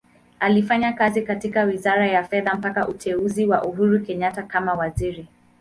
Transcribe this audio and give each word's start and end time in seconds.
Alifanya 0.39 0.93
kazi 0.93 1.21
katika 1.21 1.63
Wizara 1.63 2.07
ya 2.07 2.23
Fedha 2.23 2.55
mpaka 2.55 2.87
uteuzi 2.87 3.45
wa 3.45 3.63
Uhuru 3.63 3.99
Kenyatta 3.99 4.43
kama 4.43 4.73
Waziri. 4.73 5.27